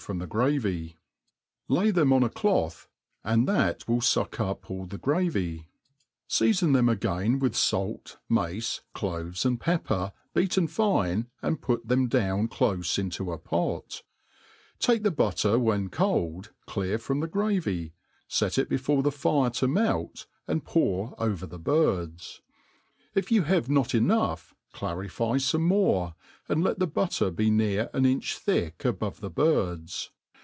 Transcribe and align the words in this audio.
&OA 0.07 0.17
the 0.17 0.25
gi^tvy 0.27 0.95
# 1.31 1.69
lay 1.77 1.91
them 1.91 2.11
on 2.11 2.23
a 2.23 2.25
«lotb> 2.27 2.33
kADE 2.33 2.41
PLAIN 2.41 2.53
AND 3.23 3.43
EASY. 3.43 3.45
259 3.45 3.45
'cjo^h, 3.45 3.45
aiid 3.45 3.45
that 3.45 3.87
will 3.87 4.01
fuck 4.23 4.39
up 4.39 4.71
all 4.71 4.85
the 4.87 4.97
gravy; 4.97 5.67
feafon' 6.27 6.73
them 6.73 6.89
again 6.89 7.39
^ith 7.39 8.01
fait, 8.01 8.17
mace, 8.27 8.81
cloves, 8.95 9.45
and 9.45 9.59
pepper, 9.61 10.11
beaten 10.33 10.65
fine, 10.67 11.27
and 11.43 11.61
put 11.61 11.85
jthem 11.87 12.09
down 12.09 12.47
ctofe 12.47 12.97
into 12.97 13.31
a 13.31 13.37
poC 13.37 14.01
Taice 14.79 15.03
the 15.03 15.11
butter, 15.11 15.59
when 15.59 15.87
cold^ 15.87 16.49
clear 16.65 16.97
from 16.97 17.19
the 17.19 17.27
gravjr, 17.27 17.91
fet 18.27 18.57
it 18.57 18.67
before 18.69 19.03
the 19.03 19.11
fire 19.11 19.51
to 19.51 19.67
melt, 19.67 20.25
and 20.47 20.65
pour 20.65 21.13
over 21.19 21.45
the 21.45 21.59
birds; 21.59 22.41
if 23.13 23.27
yoa 23.29 23.45
have 23.45 23.69
not 23.69 23.93
enough,, 23.93 24.55
clarify 24.73 25.33
fome 25.35 25.59
more, 25.63 26.15
and 26.47 26.63
let 26.63 26.79
the 26.79 26.87
butter 26.87 27.29
be 27.29 27.49
near 27.51 27.89
an 27.93 28.05
inch 28.05 28.37
thick 28.37 28.79
at>ove 28.85 29.19
the 29.19 29.29
birds. 29.29 30.11